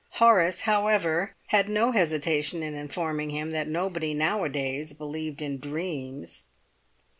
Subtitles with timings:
[0.13, 6.45] Horace, however, had no hesitation in informing him that nobody nowadays believed in dreams.